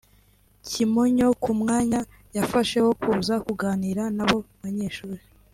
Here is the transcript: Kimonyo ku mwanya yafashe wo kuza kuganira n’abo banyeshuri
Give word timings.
Kimonyo 0.69 1.27
ku 1.43 1.51
mwanya 1.59 1.99
yafashe 2.35 2.77
wo 2.85 2.93
kuza 3.01 3.35
kuganira 3.45 4.03
n’abo 4.17 4.37
banyeshuri 4.61 5.21